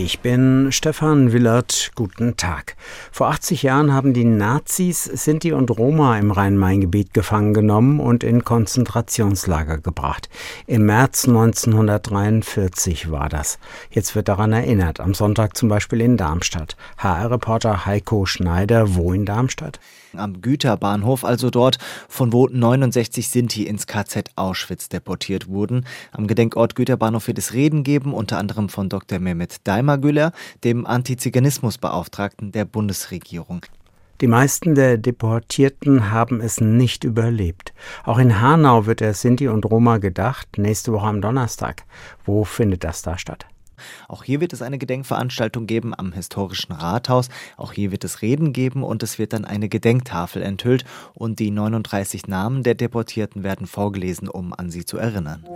[0.00, 1.90] Ich bin Stefan Willert.
[1.96, 2.76] Guten Tag.
[3.10, 8.44] Vor 80 Jahren haben die Nazis Sinti und Roma im Rhein-Main-Gebiet gefangen genommen und in
[8.44, 10.28] Konzentrationslager gebracht.
[10.68, 13.58] Im März 1943 war das.
[13.90, 15.00] Jetzt wird daran erinnert.
[15.00, 16.76] Am Sonntag zum Beispiel in Darmstadt.
[16.98, 18.94] HR-Reporter Heiko Schneider.
[18.94, 19.80] Wo in Darmstadt?
[20.16, 21.76] Am Güterbahnhof, also dort,
[22.08, 25.84] von wo 69 Sinti ins KZ Auschwitz deportiert wurden.
[26.12, 29.18] Am Gedenkort Güterbahnhof wird es Reden geben, unter anderem von Dr.
[29.18, 30.32] Mehmet Daimagüller,
[30.64, 33.64] dem Antiziganismusbeauftragten der Bundesregierung.
[34.20, 37.72] Die meisten der Deportierten haben es nicht überlebt.
[38.04, 41.84] Auch in Hanau wird der Sinti und Roma gedacht, nächste Woche am Donnerstag.
[42.24, 43.46] Wo findet das da statt?
[44.08, 47.28] Auch hier wird es eine Gedenkveranstaltung geben am historischen Rathaus.
[47.56, 50.84] Auch hier wird es Reden geben und es wird dann eine Gedenktafel enthüllt
[51.14, 55.46] und die 39 Namen der Deportierten werden vorgelesen, um an sie zu erinnern.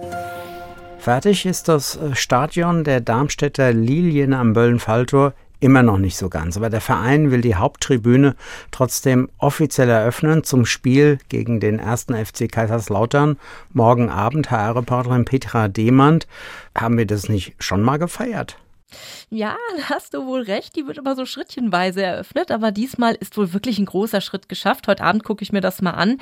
[1.02, 6.56] Fertig ist das äh, Stadion der Darmstädter Lilien am Böllenfalltor immer noch nicht so ganz.
[6.56, 8.36] Aber der Verein will die Haupttribüne
[8.70, 13.36] trotzdem offiziell eröffnen zum Spiel gegen den ersten FC Kaiserslautern.
[13.72, 16.28] Morgen Abend, HR-Reporterin Petra Demand.
[16.78, 18.56] Haben wir das nicht schon mal gefeiert?
[19.30, 20.76] Ja, da hast du wohl recht.
[20.76, 24.88] Die wird immer so schrittchenweise eröffnet, aber diesmal ist wohl wirklich ein großer Schritt geschafft.
[24.88, 26.18] Heute Abend gucke ich mir das mal an.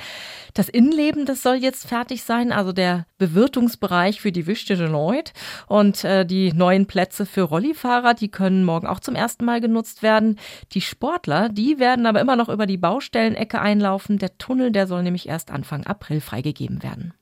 [0.53, 5.33] Das Innenleben, das soll jetzt fertig sein, also der Bewirtungsbereich für die Wischte de Leute
[5.67, 10.03] und äh, die neuen Plätze für Rollifahrer, die können morgen auch zum ersten Mal genutzt
[10.03, 10.39] werden.
[10.73, 14.17] Die Sportler, die werden aber immer noch über die Baustellenecke einlaufen.
[14.17, 17.13] Der Tunnel, der soll nämlich erst Anfang April freigegeben werden.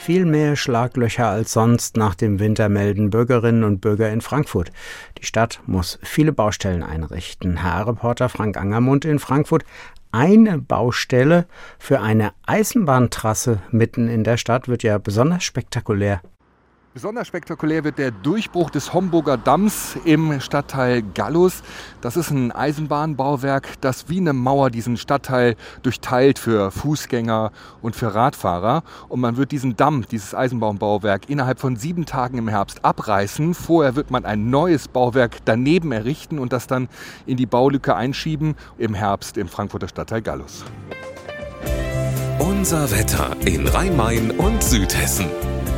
[0.00, 4.72] Viel mehr Schlaglöcher als sonst nach dem Winter melden Bürgerinnen und Bürger in Frankfurt.
[5.18, 7.58] Die Stadt muss viele Baustellen einrichten.
[7.58, 9.62] Herr Reporter Frank Angermund in Frankfurt.
[10.10, 11.46] Eine Baustelle
[11.78, 16.22] für eine Eisenbahntrasse mitten in der Stadt wird ja besonders spektakulär.
[16.92, 21.62] Besonders spektakulär wird der Durchbruch des Homburger Damms im Stadtteil Gallus.
[22.00, 28.12] Das ist ein Eisenbahnbauwerk, das wie eine Mauer diesen Stadtteil durchteilt für Fußgänger und für
[28.12, 28.82] Radfahrer.
[29.08, 33.54] Und man wird diesen Damm, dieses Eisenbahnbauwerk, innerhalb von sieben Tagen im Herbst abreißen.
[33.54, 36.88] Vorher wird man ein neues Bauwerk daneben errichten und das dann
[37.24, 40.64] in die Baulücke einschieben im Herbst im Frankfurter Stadtteil Gallus.
[42.40, 45.26] Unser Wetter in Rhein-Main und Südhessen.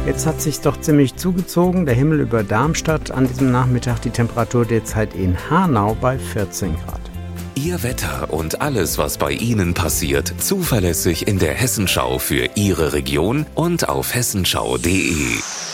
[0.05, 1.87] Jetzt hat sich doch ziemlich zugezogen.
[1.87, 7.01] Der Himmel über Darmstadt an diesem Nachmittag die Temperatur derzeit in Hanau bei 14 Grad.
[7.55, 13.47] Ihr Wetter und alles, was bei Ihnen passiert, zuverlässig in der Hessenschau für Ihre Region
[13.55, 15.72] und auf hessenschau.de.